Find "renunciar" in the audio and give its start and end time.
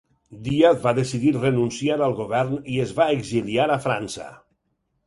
1.35-1.99